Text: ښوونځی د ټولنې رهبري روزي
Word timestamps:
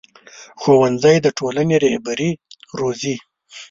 ښوونځی 0.61 1.17
د 1.21 1.27
ټولنې 1.37 1.75
رهبري 1.83 2.31
روزي 2.79 3.15